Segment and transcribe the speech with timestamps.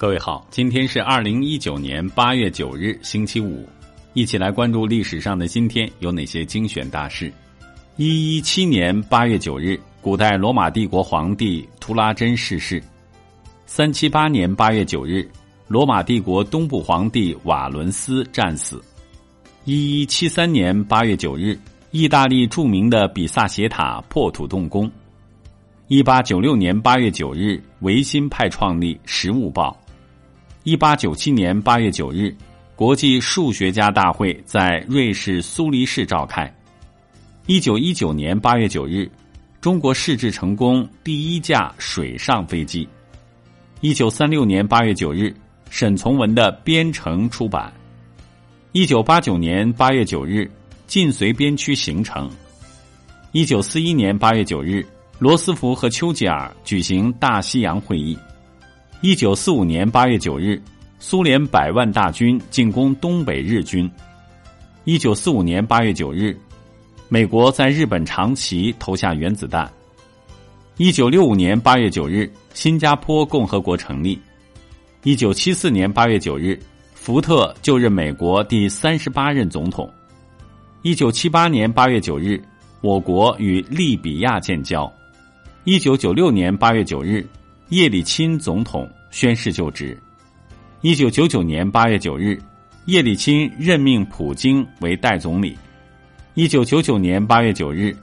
[0.00, 3.68] 各位好，今天是二零一九年八月九日，星期五，
[4.14, 7.30] 一起来关注历史上的今天有哪些精选大事。
[7.98, 12.82] 一一七年八月九日，古代罗马帝国皇帝图拉真逝世。
[13.66, 15.30] 三七八年八月九日，
[15.68, 18.82] 罗马帝国东部皇帝瓦伦斯战死。
[19.66, 21.58] 一一七三年八月九日，
[21.90, 24.90] 意大利著名的比萨斜塔破土动工。
[25.88, 29.78] 一八九六年八月九日，维新派创立《时务报》。
[30.62, 32.36] 一八九七年八月九日，
[32.76, 36.54] 国际数学家大会在瑞士苏黎世召开。
[37.46, 39.10] 一九一九年八月九日，
[39.62, 42.86] 中国试制成功第一架水上飞机。
[43.80, 45.34] 一九三六年八月九日，
[45.70, 47.72] 沈从文的《边城》出版。
[48.72, 50.50] 一九八九年八月九日，
[50.86, 52.30] 晋绥边区形成。
[53.32, 54.86] 一九四一年八月九日，
[55.18, 58.14] 罗斯福和丘吉尔举行大西洋会议。
[59.02, 60.60] 一九四五年八月九日，
[60.98, 63.90] 苏联百万大军进攻东北日军。
[64.84, 66.38] 一九四五年八月九日，
[67.08, 69.70] 美国在日本长崎投下原子弹。
[70.76, 74.20] 一九六五年八月九日，新加坡共和国成立。
[75.02, 76.60] 一九七四年八月九日，
[76.92, 79.90] 福特就任美国第三十八任总统。
[80.82, 82.38] 一九七八年八月九日，
[82.82, 84.92] 我国与利比亚建交。
[85.64, 87.26] 一九九六年八月九日。
[87.70, 89.96] 叶利钦总统宣誓就职。
[90.80, 92.36] 一九九九年八月九日，
[92.86, 95.56] 叶利钦任命普京为代总理。
[96.34, 97.96] 一九九九年八月九日，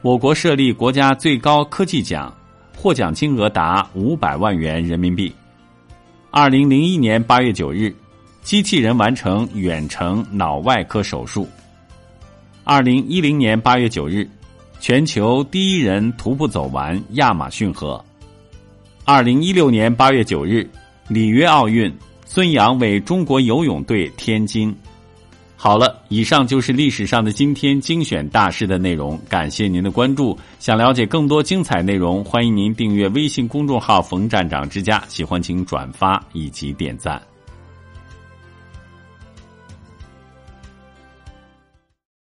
[0.00, 2.34] 我国设立国家最高科技奖，
[2.74, 5.30] 获奖金额达五百万元人民币。
[6.30, 7.94] 二零零一年八月九日，
[8.40, 11.46] 机器人完成远程脑外科手术。
[12.64, 14.26] 二零一零年八月九日，
[14.80, 18.02] 全球第一人徒步走完亚马逊河。
[19.12, 20.64] 二零一六年八月九日，
[21.08, 21.92] 里约奥运，
[22.24, 24.72] 孙杨为中国游泳队添金。
[25.56, 29.20] 好了，以上就是历史上的今天精选大事的内容。
[29.28, 30.38] 感谢您的关注。
[30.60, 35.02] 想了解更多精彩内容，欢迎您订阅微信公众号“冯站长之家”。
[35.10, 37.20] 喜欢请转发以及点赞。